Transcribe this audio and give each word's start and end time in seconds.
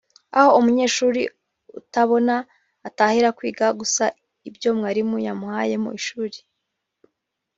aho 0.37 0.49
umunyeshuli 0.59 1.21
utabona 1.79 2.35
atahira 2.87 3.29
kwiga 3.37 3.65
gusa 3.79 4.03
ibyo 4.49 4.69
mwalimu 4.77 5.15
yamuhaye 5.27 5.75
mu 5.83 5.89
ishuli 5.99 6.39